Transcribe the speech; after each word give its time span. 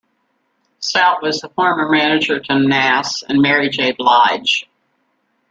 Stoute 0.81 1.21
was 1.21 1.41
the 1.41 1.49
former 1.49 1.87
manager 1.87 2.39
to 2.39 2.55
Nas 2.57 3.23
and 3.29 3.39
Mary 3.39 3.69
J. 3.69 3.91
Blige. 3.91 4.67